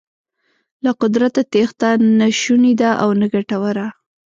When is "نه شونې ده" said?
2.19-2.89